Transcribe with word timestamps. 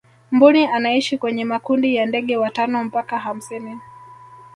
mbuni 0.31 0.65
anaishi 0.65 1.17
kwenye 1.17 1.45
makundi 1.45 1.95
ya 1.95 2.05
ndege 2.05 2.37
watano 2.37 2.83
mpaka 2.83 3.19
hamsini 3.19 3.77